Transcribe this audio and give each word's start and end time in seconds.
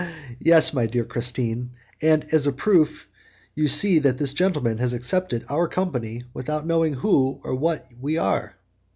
"Yes, 0.39 0.73
my 0.73 0.87
dear 0.87 1.03
Christine, 1.05 1.73
and 2.01 2.25
as 2.33 2.47
a 2.47 2.51
proof 2.51 3.07
you 3.53 3.67
see 3.67 3.99
that 3.99 4.17
this 4.17 4.33
gentleman 4.33 4.79
has 4.79 4.93
accepted 4.93 5.45
our 5.47 5.67
company 5.67 6.23
without 6.33 6.65
knowing 6.65 6.93
who 6.95 7.39
or 7.43 7.53
what 7.53 7.85
we 8.01 8.17
are." 8.17 8.55